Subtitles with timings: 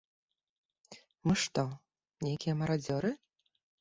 [1.29, 1.65] Мы што
[2.29, 3.09] нейкія марадзёры?